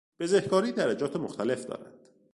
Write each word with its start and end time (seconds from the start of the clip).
بزهکاری 0.19 0.71
درجات 0.71 1.15
مختلف 1.15 1.65
دارد. 1.65 1.95